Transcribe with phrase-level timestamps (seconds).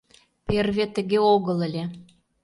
[0.45, 1.83] Перве тыге огыл ыле.